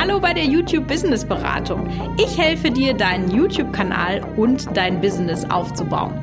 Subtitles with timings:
[0.00, 1.86] Hallo bei der YouTube Business Beratung.
[2.16, 6.14] Ich helfe dir, deinen YouTube-Kanal und dein Business aufzubauen.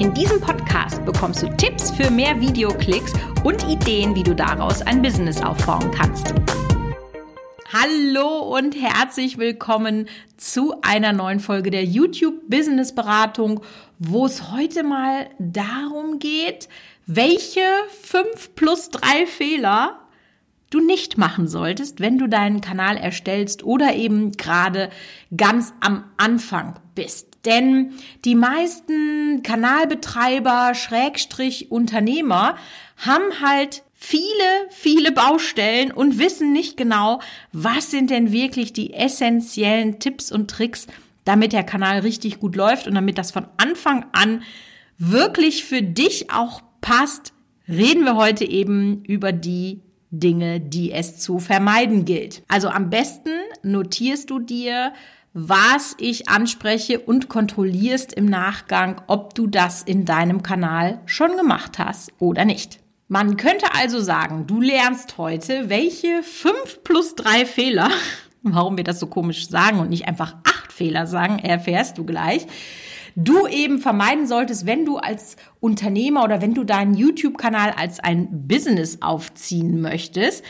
[0.00, 3.12] In diesem Podcast bekommst du Tipps für mehr Videoklicks
[3.44, 6.34] und Ideen, wie du daraus ein Business aufbauen kannst.
[7.72, 13.60] Hallo und herzlich willkommen zu einer neuen Folge der YouTube Business Beratung,
[14.00, 16.68] wo es heute mal darum geht,
[17.06, 17.62] welche
[18.02, 20.00] 5 plus 3 Fehler
[20.70, 24.90] du nicht machen solltest, wenn du deinen Kanal erstellst oder eben gerade
[25.36, 27.28] ganz am Anfang bist.
[27.44, 27.92] Denn
[28.24, 32.56] die meisten Kanalbetreiber, Schrägstrich Unternehmer
[32.96, 37.20] haben halt viele, viele Baustellen und wissen nicht genau,
[37.52, 40.86] was sind denn wirklich die essentiellen Tipps und Tricks,
[41.24, 44.42] damit der Kanal richtig gut läuft und damit das von Anfang an
[44.98, 47.32] wirklich für dich auch passt,
[47.66, 49.80] reden wir heute eben über die
[50.18, 52.42] Dinge, die es zu vermeiden gilt.
[52.48, 53.30] Also am besten
[53.62, 54.92] notierst du dir,
[55.32, 61.78] was ich anspreche und kontrollierst im Nachgang, ob du das in deinem Kanal schon gemacht
[61.78, 62.78] hast oder nicht.
[63.08, 67.90] Man könnte also sagen, du lernst heute, welche fünf plus drei Fehler,
[68.42, 72.46] warum wir das so komisch sagen und nicht einfach acht Fehler sagen, erfährst du gleich,
[73.16, 78.46] du eben vermeiden solltest, wenn du als Unternehmer oder wenn du deinen YouTube-Kanal als ein
[78.48, 80.44] Business aufziehen möchtest.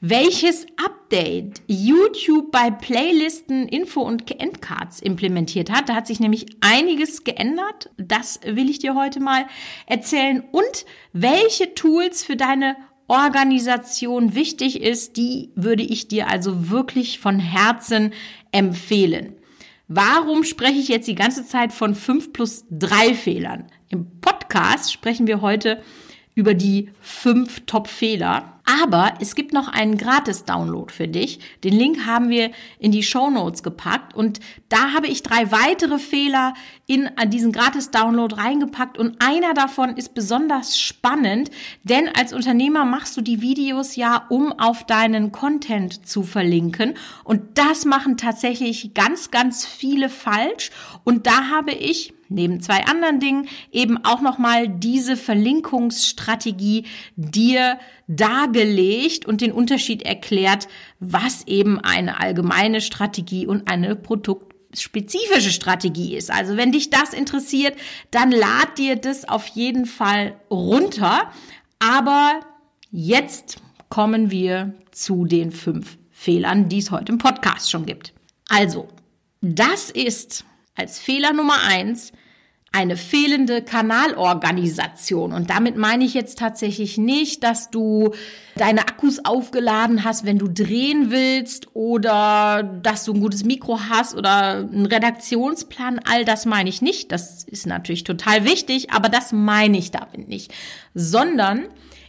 [0.00, 5.88] Welches Update YouTube bei Playlisten, Info und Endcards implementiert hat.
[5.88, 7.90] Da hat sich nämlich einiges geändert.
[7.96, 9.46] Das will ich dir heute mal
[9.86, 10.44] erzählen.
[10.52, 12.76] Und welche Tools für deine
[13.08, 18.12] Organisation wichtig ist, die würde ich dir also wirklich von Herzen
[18.52, 19.36] empfehlen.
[19.88, 23.66] Warum spreche ich jetzt die ganze Zeit von fünf plus drei Fehlern?
[23.88, 25.80] Im Podcast sprechen wir heute
[26.34, 28.55] über die fünf Top-Fehler.
[28.68, 31.38] Aber es gibt noch einen Gratis-Download für dich.
[31.62, 32.50] Den Link haben wir
[32.80, 34.12] in die Show Notes gepackt.
[34.14, 36.52] Und da habe ich drei weitere Fehler
[36.86, 38.98] in diesen Gratis-Download reingepackt.
[38.98, 41.50] Und einer davon ist besonders spannend,
[41.84, 46.94] denn als Unternehmer machst du die Videos ja, um auf deinen Content zu verlinken.
[47.22, 50.72] Und das machen tatsächlich ganz, ganz viele falsch.
[51.04, 56.84] Und da habe ich neben zwei anderen Dingen eben auch nochmal diese Verlinkungsstrategie
[57.16, 57.78] dir
[58.08, 60.68] dargelegt und den Unterschied erklärt,
[61.00, 66.30] was eben eine allgemeine Strategie und eine produktspezifische Strategie ist.
[66.30, 67.76] Also wenn dich das interessiert,
[68.10, 71.30] dann lad dir das auf jeden Fall runter.
[71.78, 72.40] Aber
[72.90, 73.58] jetzt
[73.88, 78.12] kommen wir zu den fünf Fehlern, die es heute im Podcast schon gibt.
[78.48, 78.88] Also,
[79.42, 80.44] das ist
[80.76, 82.12] als Fehler Nummer eins
[82.76, 85.32] eine fehlende Kanalorganisation.
[85.32, 88.12] Und damit meine ich jetzt tatsächlich nicht, dass du
[88.54, 94.14] deine Akkus aufgeladen hast, wenn du drehen willst oder dass du ein gutes Mikro hast
[94.14, 96.00] oder einen Redaktionsplan.
[96.04, 97.12] All das meine ich nicht.
[97.12, 100.52] Das ist natürlich total wichtig, aber das meine ich damit nicht.
[100.92, 101.64] Sondern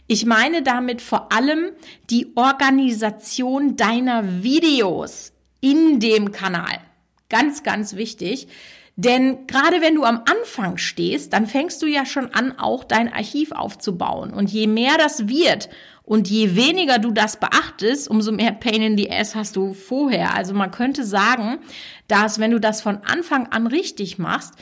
[0.06, 1.70] ich meine damit vor allem
[2.10, 6.78] die Organisation deiner Videos in dem Kanal.
[7.28, 8.48] Ganz, ganz wichtig.
[8.96, 13.12] Denn gerade wenn du am Anfang stehst, dann fängst du ja schon an, auch dein
[13.12, 14.32] Archiv aufzubauen.
[14.32, 15.68] Und je mehr das wird
[16.02, 20.34] und je weniger du das beachtest, umso mehr Pain in the Ass hast du vorher.
[20.34, 21.60] Also man könnte sagen,
[22.08, 24.54] dass wenn du das von Anfang an richtig machst,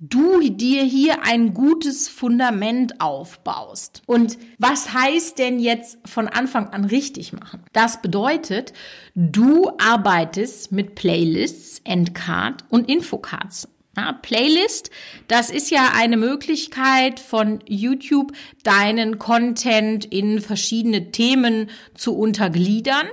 [0.00, 4.02] du dir hier ein gutes Fundament aufbaust.
[4.06, 7.62] Und was heißt denn jetzt von Anfang an richtig machen?
[7.72, 8.72] Das bedeutet,
[9.14, 13.68] du arbeitest mit Playlists, Endcard und Infocards.
[13.96, 14.90] Ja, Playlist,
[15.28, 18.32] das ist ja eine Möglichkeit von YouTube,
[18.64, 23.06] deinen Content in verschiedene Themen zu untergliedern.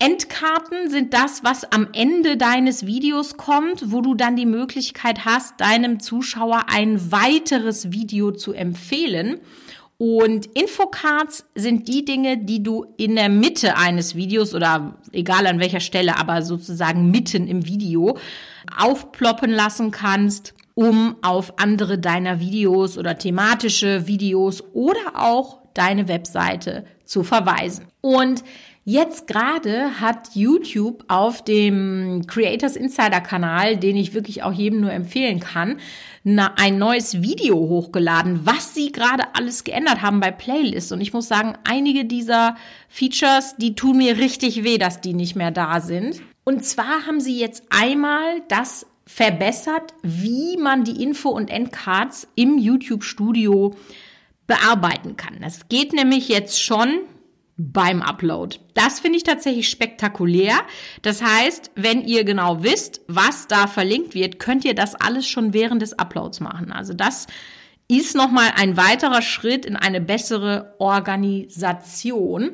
[0.00, 5.60] Endkarten sind das, was am Ende deines Videos kommt, wo du dann die Möglichkeit hast,
[5.60, 9.40] deinem Zuschauer ein weiteres Video zu empfehlen.
[9.96, 15.58] Und Infocards sind die Dinge, die du in der Mitte eines Videos oder egal an
[15.58, 18.16] welcher Stelle, aber sozusagen mitten im Video
[18.78, 26.84] aufploppen lassen kannst, um auf andere deiner Videos oder thematische Videos oder auch deine Webseite
[27.04, 27.86] zu verweisen.
[28.00, 28.44] Und
[28.90, 34.90] Jetzt gerade hat YouTube auf dem Creators Insider Kanal, den ich wirklich auch jedem nur
[34.90, 35.76] empfehlen kann,
[36.24, 40.90] ein neues Video hochgeladen, was sie gerade alles geändert haben bei Playlists.
[40.90, 42.56] Und ich muss sagen, einige dieser
[42.88, 46.22] Features, die tun mir richtig weh, dass die nicht mehr da sind.
[46.44, 52.56] Und zwar haben sie jetzt einmal das verbessert, wie man die Info- und Endcards im
[52.56, 53.76] YouTube-Studio
[54.46, 55.42] bearbeiten kann.
[55.42, 57.00] Das geht nämlich jetzt schon
[57.58, 58.56] beim Upload.
[58.74, 60.54] Das finde ich tatsächlich spektakulär.
[61.02, 65.52] Das heißt, wenn ihr genau wisst, was da verlinkt wird, könnt ihr das alles schon
[65.52, 66.72] während des Uploads machen.
[66.72, 67.26] Also das
[67.88, 72.52] ist nochmal ein weiterer Schritt in eine bessere Organisation.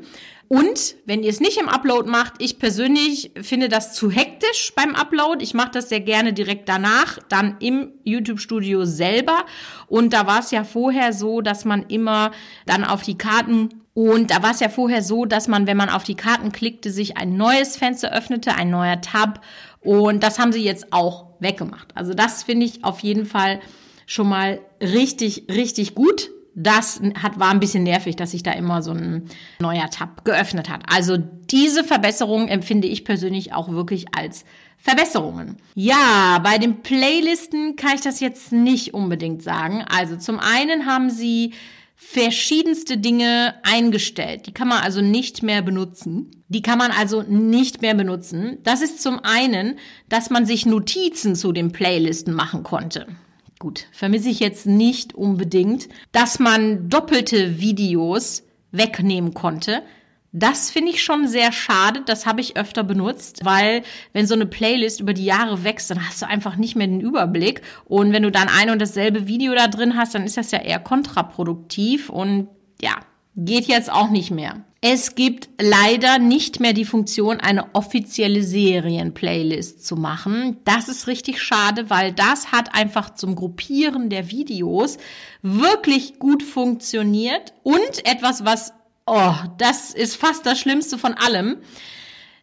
[0.49, 4.95] Und wenn ihr es nicht im Upload macht, ich persönlich finde das zu hektisch beim
[4.95, 5.43] Upload.
[5.43, 9.45] Ich mache das sehr gerne direkt danach, dann im YouTube-Studio selber.
[9.87, 12.31] Und da war es ja vorher so, dass man immer
[12.67, 15.89] dann auf die Karten und da war es ja vorher so, dass man, wenn man
[15.89, 19.41] auf die Karten klickte, sich ein neues Fenster öffnete, ein neuer Tab.
[19.81, 21.89] Und das haben sie jetzt auch weggemacht.
[21.95, 23.61] Also das finde ich auf jeden Fall
[24.07, 26.31] schon mal richtig, richtig gut.
[26.57, 29.29] Das hat, war ein bisschen nervig, dass sich da immer so ein
[29.61, 30.83] neuer Tab geöffnet hat.
[30.93, 34.45] Also diese Verbesserung empfinde ich persönlich auch wirklich als
[34.77, 35.57] Verbesserungen.
[35.75, 39.85] Ja, bei den Playlisten kann ich das jetzt nicht unbedingt sagen.
[39.89, 41.55] Also zum einen haben sie
[41.95, 44.47] verschiedenste Dinge eingestellt.
[44.47, 46.45] Die kann man also nicht mehr benutzen.
[46.49, 48.59] Die kann man also nicht mehr benutzen.
[48.63, 53.07] Das ist zum einen, dass man sich Notizen zu den Playlisten machen konnte.
[53.59, 58.43] Gut, vermisse ich jetzt nicht unbedingt, dass man doppelte Videos
[58.73, 59.83] wegnehmen konnte.
[60.37, 62.03] Das finde ich schon sehr schade.
[62.05, 66.05] Das habe ich öfter benutzt, weil wenn so eine Playlist über die Jahre wächst, dann
[66.05, 67.63] hast du einfach nicht mehr den Überblick.
[67.85, 70.59] Und wenn du dann ein und dasselbe Video da drin hast, dann ist das ja
[70.59, 72.49] eher kontraproduktiv und
[72.83, 72.97] ja,
[73.37, 74.65] geht jetzt auch nicht mehr.
[74.81, 80.57] Es gibt leider nicht mehr die Funktion, eine offizielle Serien-Playlist zu machen.
[80.65, 84.99] Das ist richtig schade, weil das hat einfach zum Gruppieren der Videos
[85.43, 88.75] wirklich gut funktioniert und etwas, was
[89.07, 91.59] Oh, das ist fast das Schlimmste von allem.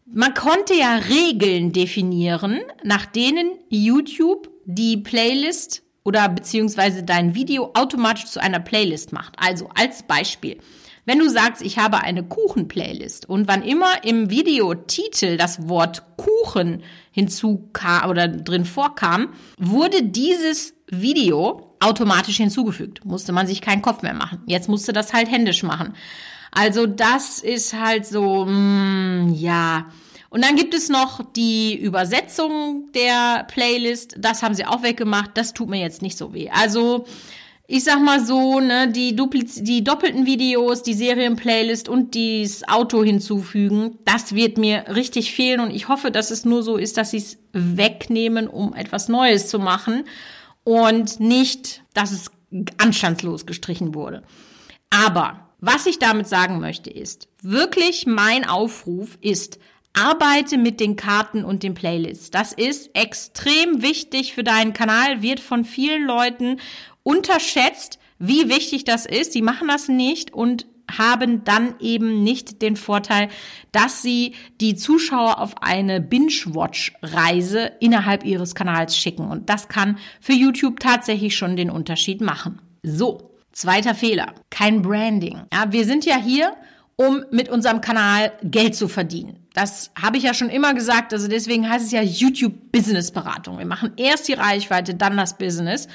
[0.06, 8.26] Man konnte ja Regeln definieren, nach denen YouTube die Playlist oder beziehungsweise dein Video automatisch
[8.26, 9.34] zu einer Playlist macht.
[9.38, 10.60] Also als Beispiel.
[11.06, 16.84] Wenn du sagst, ich habe eine Kuchen-Playlist und wann immer im Videotitel das Wort Kuchen
[17.12, 23.04] hinzukam oder drin vorkam, wurde dieses Video automatisch hinzugefügt.
[23.04, 24.44] Musste man sich keinen Kopf mehr machen.
[24.46, 25.96] Jetzt musste das halt händisch machen.
[26.52, 29.86] Also das ist halt so, mh, mm, ja.
[30.30, 34.16] Und dann gibt es noch die Übersetzung der Playlist.
[34.18, 35.32] Das haben sie auch weggemacht.
[35.34, 36.50] Das tut mir jetzt nicht so weh.
[36.50, 37.06] Also
[37.68, 43.02] ich sag mal so, ne, die, Dupliz die doppelten Videos, die Serienplaylist und das Auto
[43.02, 47.12] hinzufügen, das wird mir richtig fehlen und ich hoffe, dass es nur so ist, dass
[47.12, 50.04] sie es wegnehmen, um etwas Neues zu machen
[50.66, 52.32] und nicht, dass es
[52.78, 54.24] anstandslos gestrichen wurde.
[54.90, 59.60] Aber was ich damit sagen möchte ist, wirklich mein Aufruf ist,
[59.94, 62.32] arbeite mit den Karten und den Playlists.
[62.32, 66.58] Das ist extrem wichtig für deinen Kanal, wird von vielen Leuten
[67.04, 69.36] unterschätzt, wie wichtig das ist.
[69.36, 70.66] Die machen das nicht und
[70.98, 73.30] haben dann eben nicht den Vorteil,
[73.72, 79.30] dass sie die Zuschauer auf eine Binge-Watch-Reise innerhalb ihres Kanals schicken.
[79.30, 82.62] Und das kann für YouTube tatsächlich schon den Unterschied machen.
[82.84, 85.42] So, Zweiter Fehler, kein Branding.
[85.54, 86.56] Ja, wir sind ja hier,
[86.96, 89.48] um mit unserem Kanal Geld zu verdienen.
[89.54, 93.58] Das habe ich ja schon immer gesagt, also deswegen heißt es ja YouTube Business Beratung.
[93.58, 95.90] Wir machen erst die Reichweite, dann das Business.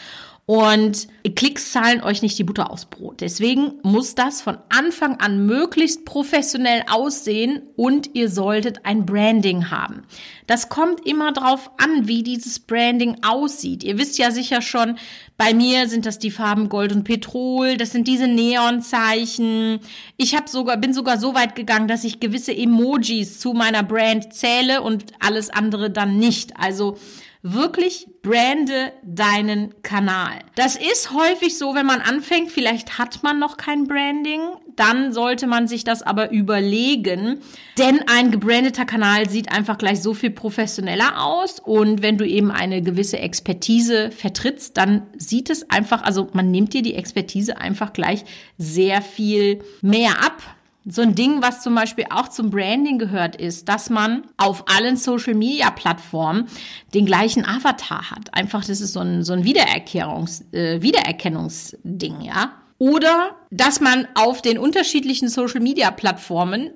[0.48, 3.20] Und Klicks zahlen euch nicht die Butter aufs Brot.
[3.20, 10.02] Deswegen muss das von Anfang an möglichst professionell aussehen und ihr solltet ein Branding haben.
[10.46, 13.82] Das kommt immer drauf an, wie dieses Branding aussieht.
[13.82, 14.98] Ihr wisst ja sicher schon,
[15.36, 19.80] bei mir sind das die Farben Gold und Petrol, das sind diese Neonzeichen.
[20.16, 24.32] Ich habe sogar bin sogar so weit gegangen, dass ich gewisse Emojis zu meiner Brand
[24.32, 26.56] zähle und alles andere dann nicht.
[26.56, 26.96] Also
[27.54, 30.40] wirklich brande deinen Kanal.
[30.56, 34.40] Das ist häufig so, wenn man anfängt, vielleicht hat man noch kein Branding,
[34.74, 37.38] dann sollte man sich das aber überlegen,
[37.78, 42.50] denn ein gebrandeter Kanal sieht einfach gleich so viel professioneller aus und wenn du eben
[42.50, 47.92] eine gewisse Expertise vertrittst, dann sieht es einfach, also man nimmt dir die Expertise einfach
[47.92, 48.24] gleich
[48.58, 50.55] sehr viel mehr ab
[50.88, 54.96] so ein Ding, was zum Beispiel auch zum Branding gehört, ist, dass man auf allen
[54.96, 56.46] Social Media Plattformen
[56.94, 58.32] den gleichen Avatar hat.
[58.32, 62.52] Einfach, das ist so ein, so ein Wiedererkennungs, äh, Wiedererkennungsding, ja.
[62.78, 66.70] Oder, dass man auf den unterschiedlichen Social Media Plattformen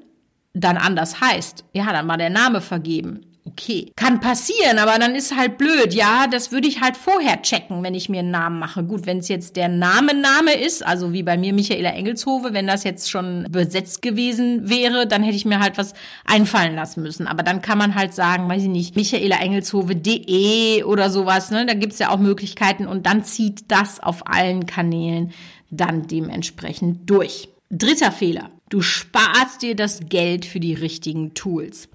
[0.55, 1.64] dann anders heißt.
[1.73, 3.93] Ja, dann war der Name vergeben okay.
[3.97, 5.95] Kann passieren, aber dann ist halt blöd.
[5.95, 8.85] Ja, das würde ich halt vorher checken, wenn ich mir einen Namen mache.
[8.85, 12.67] Gut, wenn es jetzt der Name Name ist, also wie bei mir Michaela Engelshove, wenn
[12.67, 15.95] das jetzt schon besetzt gewesen wäre, dann hätte ich mir halt was
[16.25, 17.27] einfallen lassen müssen.
[17.27, 21.51] Aber dann kann man halt sagen, weiß ich nicht, Michaela Engelshove.de oder sowas.
[21.51, 21.67] Ne?
[21.67, 25.33] Da gibt's ja auch Möglichkeiten und dann zieht das auf allen Kanälen
[25.71, 27.49] dann dementsprechend durch.
[27.71, 28.51] Dritter Fehler.
[28.69, 31.89] Du sparst dir das Geld für die richtigen Tools.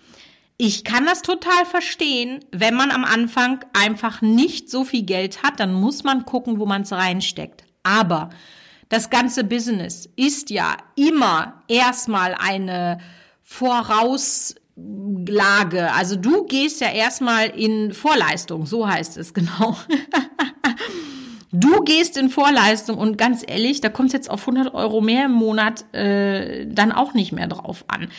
[0.58, 5.60] Ich kann das total verstehen, wenn man am Anfang einfach nicht so viel Geld hat,
[5.60, 7.66] dann muss man gucken, wo man es reinsteckt.
[7.84, 8.30] Aber
[8.88, 13.00] das ganze Business ist ja immer erstmal eine
[13.44, 15.92] Vorauslage.
[15.92, 19.76] Also du gehst ja erstmal in Vorleistung, so heißt es genau.
[21.52, 25.26] Du gehst in Vorleistung und ganz ehrlich, da kommt es jetzt auf 100 Euro mehr
[25.26, 28.10] im Monat äh, dann auch nicht mehr drauf an.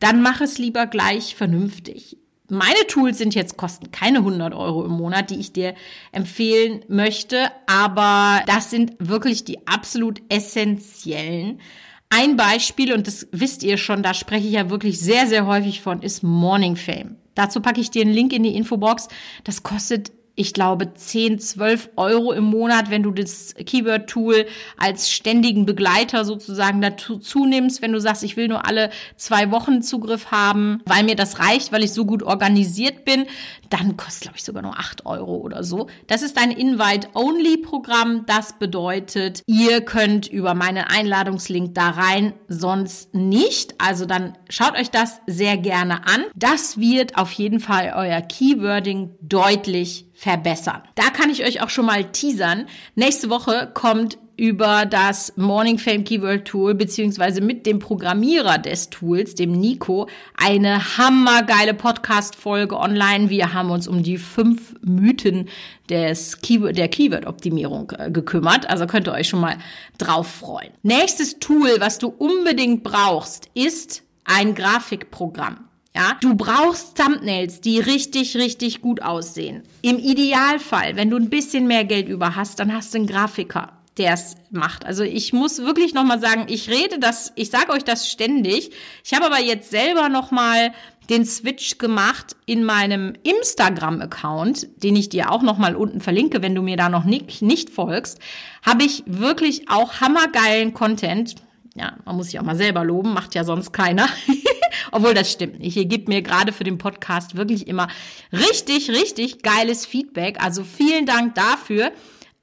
[0.00, 2.18] Dann mach es lieber gleich vernünftig.
[2.48, 5.74] Meine Tools sind jetzt kosten keine 100 Euro im Monat, die ich dir
[6.12, 11.60] empfehlen möchte, aber das sind wirklich die absolut essentiellen.
[12.08, 15.80] Ein Beispiel, und das wisst ihr schon, da spreche ich ja wirklich sehr, sehr häufig
[15.80, 17.16] von, ist Morning Fame.
[17.34, 19.08] Dazu packe ich dir einen Link in die Infobox.
[19.44, 25.64] Das kostet ich glaube, 10, 12 Euro im Monat, wenn du das Keyword-Tool als ständigen
[25.64, 30.82] Begleiter sozusagen dazu zunimmst, wenn du sagst, ich will nur alle zwei Wochen Zugriff haben,
[30.84, 33.24] weil mir das reicht, weil ich so gut organisiert bin,
[33.70, 35.88] dann kostet, glaube ich, sogar nur 8 Euro oder so.
[36.06, 38.26] Das ist ein Invite-Only-Programm.
[38.26, 43.74] Das bedeutet, ihr könnt über meinen Einladungslink da rein, sonst nicht.
[43.78, 46.24] Also dann schaut euch das sehr gerne an.
[46.34, 50.82] Das wird auf jeden Fall euer Keywording deutlich verbessern.
[50.94, 52.66] Da kann ich euch auch schon mal teasern.
[52.94, 59.34] Nächste Woche kommt über das Morning Fame Keyword Tool beziehungsweise mit dem Programmierer des Tools,
[59.34, 63.30] dem Nico, eine hammergeile Podcast-Folge online.
[63.30, 65.48] Wir haben uns um die fünf Mythen
[65.88, 68.68] des Keyword, der Keyword-Optimierung äh, gekümmert.
[68.68, 69.56] Also könnt ihr euch schon mal
[69.98, 70.70] drauf freuen.
[70.82, 75.66] Nächstes Tool, was du unbedingt brauchst, ist ein Grafikprogramm.
[75.96, 79.62] Ja, du brauchst Thumbnails, die richtig, richtig gut aussehen.
[79.80, 83.72] Im Idealfall, wenn du ein bisschen mehr Geld über hast, dann hast du einen Grafiker,
[83.96, 84.84] der es macht.
[84.84, 88.72] Also ich muss wirklich nochmal sagen, ich rede das, ich sage euch das ständig.
[89.04, 90.74] Ich habe aber jetzt selber nochmal
[91.08, 96.60] den Switch gemacht in meinem Instagram-Account, den ich dir auch nochmal unten verlinke, wenn du
[96.60, 98.18] mir da noch nicht, nicht folgst,
[98.60, 101.36] habe ich wirklich auch hammergeilen Content.
[101.78, 104.08] Ja, man muss sich auch mal selber loben, macht ja sonst keiner.
[104.92, 105.76] Obwohl das stimmt nicht.
[105.76, 107.88] Ihr gebt mir gerade für den Podcast wirklich immer
[108.32, 110.42] richtig, richtig geiles Feedback.
[110.42, 111.92] Also vielen Dank dafür.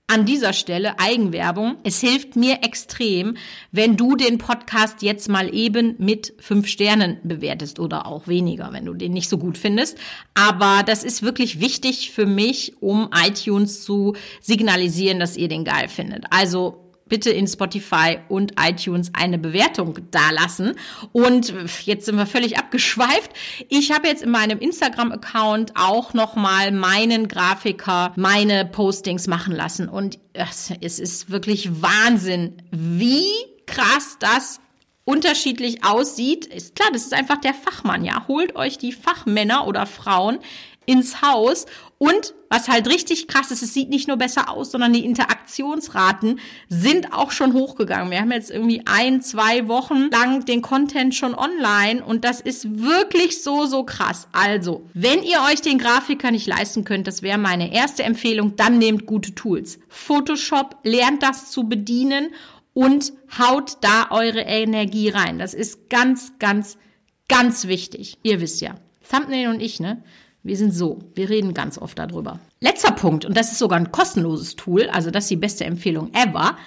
[0.05, 1.77] An dieser Stelle Eigenwerbung.
[1.83, 3.37] Es hilft mir extrem,
[3.71, 8.85] wenn du den Podcast jetzt mal eben mit fünf Sternen bewertest oder auch weniger, wenn
[8.85, 9.97] du den nicht so gut findest.
[10.35, 15.87] Aber das ist wirklich wichtig für mich, um iTunes zu signalisieren, dass ihr den geil
[15.87, 16.25] findet.
[16.29, 16.82] Also
[17.13, 20.73] bitte in Spotify und iTunes eine Bewertung dalassen.
[21.11, 21.53] Und
[21.85, 23.29] jetzt sind wir völlig abgeschweift.
[23.69, 29.89] Ich habe jetzt in meinem Instagram-Account auch nochmal meinen Grafiker meine Postings machen lassen.
[29.89, 33.27] Und es ist wirklich Wahnsinn, wie
[33.67, 34.59] krass das
[35.05, 36.47] unterschiedlich aussieht.
[36.47, 38.27] Ist klar, das ist einfach der Fachmann, ja.
[38.27, 40.39] Holt euch die Fachmänner oder Frauen
[40.85, 41.65] ins Haus.
[41.97, 46.39] Und was halt richtig krass ist, es sieht nicht nur besser aus, sondern die Interaktionsraten
[46.67, 48.11] sind auch schon hochgegangen.
[48.11, 52.79] Wir haben jetzt irgendwie ein, zwei Wochen lang den Content schon online und das ist
[52.79, 54.27] wirklich so, so krass.
[54.33, 58.77] Also, wenn ihr euch den Grafiker nicht leisten könnt, das wäre meine erste Empfehlung, dann
[58.79, 59.79] nehmt gute Tools.
[59.87, 62.33] Photoshop, lernt das zu bedienen
[62.73, 65.39] und haut da eure Energie rein.
[65.39, 66.77] Das ist ganz, ganz,
[67.29, 68.17] ganz wichtig.
[68.23, 68.75] Ihr wisst ja.
[69.09, 70.03] Thumbnail und ich, ne?
[70.43, 70.99] Wir sind so.
[71.15, 72.39] Wir reden ganz oft darüber.
[72.59, 76.13] Letzter Punkt, und das ist sogar ein kostenloses Tool, also das ist die beste Empfehlung
[76.13, 76.57] ever.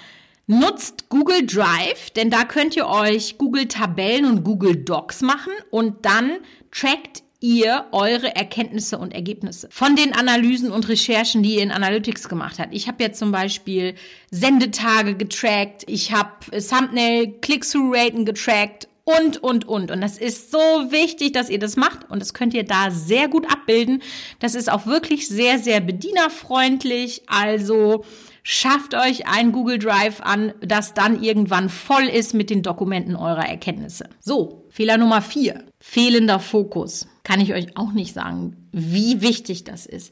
[0.47, 6.05] Nutzt Google Drive, denn da könnt ihr euch Google Tabellen und Google Docs machen und
[6.05, 6.37] dann
[6.71, 12.29] trackt ihr eure Erkenntnisse und Ergebnisse von den Analysen und Recherchen, die ihr in Analytics
[12.29, 12.73] gemacht habt.
[12.73, 13.93] Ich habe jetzt zum Beispiel
[14.31, 19.89] Sendetage getrackt, ich habe Thumbnail Click-Through-Raten getrackt und, und, und.
[19.89, 23.29] Und das ist so wichtig, dass ihr das macht und das könnt ihr da sehr
[23.29, 24.01] gut abbilden.
[24.39, 27.21] Das ist auch wirklich sehr, sehr bedienerfreundlich.
[27.27, 28.03] Also
[28.43, 33.47] schafft euch ein Google Drive an, das dann irgendwann voll ist mit den Dokumenten eurer
[33.47, 34.09] Erkenntnisse.
[34.19, 35.63] So, Fehler Nummer vier.
[35.79, 37.07] Fehlender Fokus.
[37.23, 40.11] Kann ich euch auch nicht sagen, wie wichtig das ist.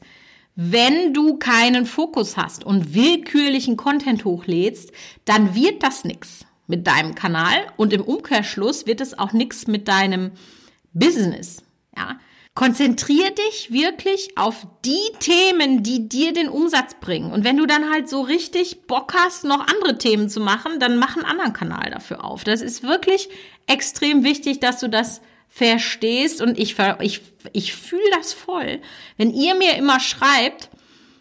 [0.54, 4.90] Wenn du keinen Fokus hast und willkürlichen Content hochlädst,
[5.26, 9.88] dann wird das nix mit deinem Kanal und im Umkehrschluss wird es auch nichts mit
[9.88, 10.32] deinem
[10.92, 11.62] Business.
[11.96, 12.18] Ja,
[12.54, 17.30] konzentrier dich wirklich auf die Themen, die dir den Umsatz bringen.
[17.30, 20.96] Und wenn du dann halt so richtig Bock hast, noch andere Themen zu machen, dann
[20.96, 22.44] mach einen anderen Kanal dafür auf.
[22.44, 23.28] Das ist wirklich
[23.66, 27.20] extrem wichtig, dass du das verstehst und ich, ich,
[27.52, 28.80] ich fühle das voll.
[29.16, 30.70] Wenn ihr mir immer schreibt,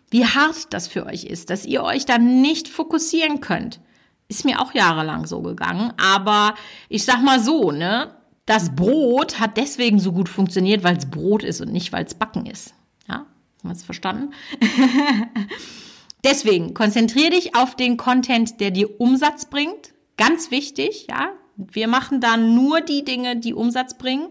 [0.10, 3.80] wie hart das für euch ist, dass ihr euch dann nicht fokussieren könnt
[4.28, 5.94] Ist mir auch jahrelang so gegangen.
[5.98, 6.56] Aber
[6.90, 8.12] ich sag mal so, ne?
[8.46, 12.14] Das Brot hat deswegen so gut funktioniert, weil es Brot ist und nicht, weil es
[12.14, 12.76] Backen ist.
[13.08, 13.28] Ja, haben
[13.64, 14.34] wir es verstanden?
[16.24, 19.94] deswegen konzentriere dich auf den Content, der dir Umsatz bringt.
[20.18, 21.30] Ganz wichtig, ja.
[21.58, 24.30] Wir machen da nur die Dinge, die Umsatz bringen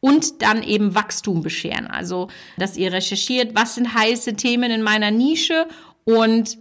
[0.00, 1.86] und dann eben Wachstum bescheren.
[1.86, 5.66] Also, dass ihr recherchiert, was sind heiße Themen in meiner Nische
[6.04, 6.58] und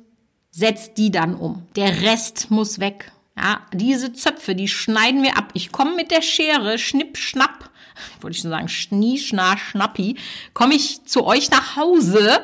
[0.54, 1.64] setzt die dann um.
[1.76, 3.12] Der Rest muss weg.
[3.36, 5.50] Ja, diese Zöpfe, die schneiden wir ab.
[5.56, 7.72] Ich komme mit der Schere, schnipp, schnapp,
[8.22, 10.16] wollte ich schon sagen, schnie, schna, schnappi,
[10.54, 12.42] komme ich zu euch nach Hause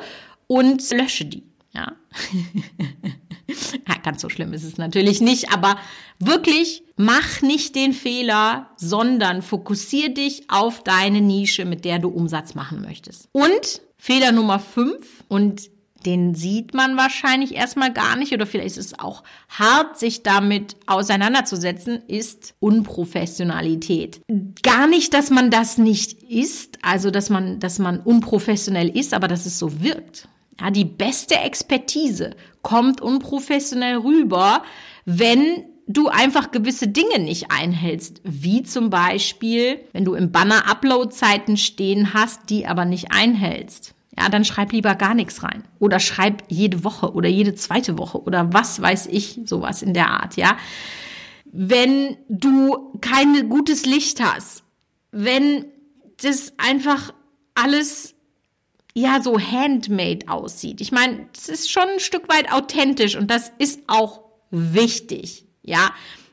[0.48, 1.44] und lösche die.
[1.72, 1.92] Ja.
[3.88, 5.76] ja, ganz so schlimm ist es natürlich nicht, aber
[6.18, 12.56] wirklich mach nicht den Fehler, sondern fokussier dich auf deine Nische, mit der du Umsatz
[12.56, 13.28] machen möchtest.
[13.30, 15.70] Und Fehler Nummer fünf und
[16.06, 20.76] den sieht man wahrscheinlich erstmal gar nicht oder vielleicht ist es auch hart, sich damit
[20.86, 24.20] auseinanderzusetzen, ist Unprofessionalität.
[24.62, 29.28] Gar nicht, dass man das nicht ist, also dass man, dass man unprofessionell ist, aber
[29.28, 30.28] dass es so wirkt.
[30.60, 34.62] Ja, die beste Expertise kommt unprofessionell rüber,
[35.06, 41.56] wenn du einfach gewisse Dinge nicht einhältst, wie zum Beispiel, wenn du im Banner Upload-Zeiten
[41.56, 45.64] stehen hast, die aber nicht einhältst ja, dann schreib lieber gar nichts rein.
[45.78, 50.10] Oder schreib jede Woche oder jede zweite Woche oder was weiß ich, sowas in der
[50.10, 50.58] Art, ja.
[51.46, 54.62] Wenn du kein gutes Licht hast,
[55.10, 55.64] wenn
[56.22, 57.14] das einfach
[57.54, 58.14] alles
[58.94, 60.80] ja so handmade aussieht.
[60.82, 65.92] Ich meine, das ist schon ein Stück weit authentisch und das ist auch wichtig, ja.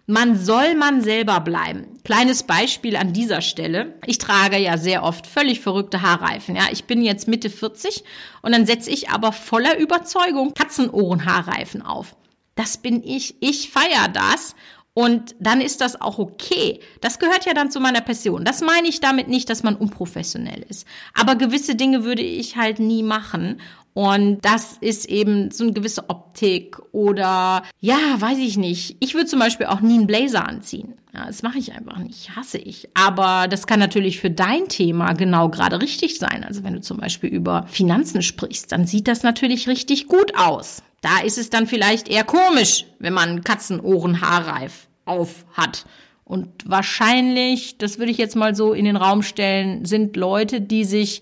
[0.09, 1.99] Man soll man selber bleiben.
[2.05, 3.95] Kleines Beispiel an dieser Stelle.
[4.05, 6.55] Ich trage ja sehr oft völlig verrückte Haarreifen.
[6.55, 8.05] Ja, ich bin jetzt Mitte 40
[8.41, 12.15] und dann setze ich aber voller Überzeugung Katzenohrenhaarreifen auf.
[12.55, 13.35] Das bin ich.
[13.41, 14.55] Ich feiere das
[14.97, 16.79] und dann ist das auch okay.
[17.01, 18.43] Das gehört ja dann zu meiner Passion.
[18.43, 20.87] Das meine ich damit nicht, dass man unprofessionell ist.
[21.13, 23.61] Aber gewisse Dinge würde ich halt nie machen.
[23.93, 28.97] Und das ist eben so eine gewisse Optik oder ja, weiß ich nicht.
[28.99, 30.95] Ich würde zum Beispiel auch nie einen Blazer anziehen.
[31.13, 32.89] Ja, das mache ich einfach nicht, hasse ich.
[32.95, 36.43] Aber das kann natürlich für dein Thema genau gerade richtig sein.
[36.43, 40.81] Also wenn du zum Beispiel über Finanzen sprichst, dann sieht das natürlich richtig gut aus.
[41.01, 45.85] Da ist es dann vielleicht eher komisch, wenn man Katzenohrenhaarreif auf hat.
[46.23, 50.83] Und wahrscheinlich, das würde ich jetzt mal so in den Raum stellen, sind Leute, die
[50.83, 51.21] sich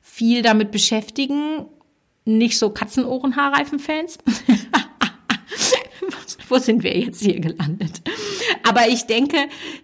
[0.00, 1.66] viel damit beschäftigen
[2.28, 4.18] nicht so Katzenohren-Haarreifen-Fans.
[6.48, 8.00] Wo sind wir jetzt hier gelandet?
[8.66, 9.36] Aber ich denke,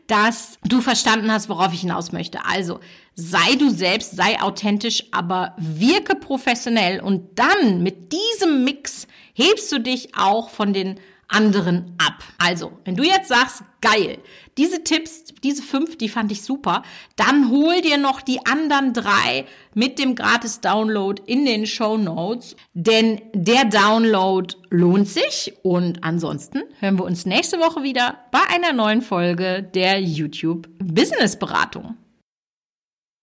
[0.07, 2.45] dass du verstanden hast, worauf ich hinaus möchte.
[2.45, 2.81] Also,
[3.15, 9.79] sei du selbst, sei authentisch, aber wirke professionell und dann mit diesem Mix hebst du
[9.79, 12.23] dich auch von den anderen ab.
[12.39, 14.19] Also, wenn du jetzt sagst, geil,
[14.57, 16.83] diese Tipps, diese fünf, die fand ich super,
[17.17, 22.57] dann hol dir noch die anderen drei mit dem gratis Download in den Show Notes,
[22.73, 28.73] denn der Download lohnt sich und ansonsten hören wir uns nächste Woche wieder bei einer
[28.73, 31.97] neuen Folge der YouTube Business Beratung.